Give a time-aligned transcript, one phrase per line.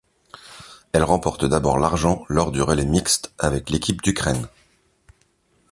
[0.93, 4.47] Elle remporte d'abord l'argent lors du relais mixte, avec l'équipe d'Ukraine.